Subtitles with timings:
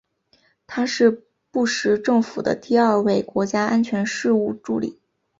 [0.65, 4.99] 他是布什政府的第二位国家安全事务助理。